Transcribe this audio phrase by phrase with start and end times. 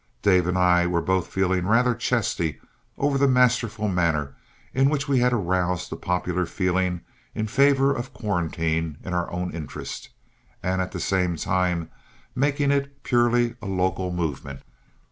[0.23, 2.59] Dave and I were both feeling rather chesty
[2.97, 4.33] over the masterful manner
[4.73, 7.01] in which we had aroused the popular feeling
[7.35, 10.09] in favor of quarantine in our own interest,
[10.63, 11.91] at the same time
[12.33, 14.63] making it purely a local movement.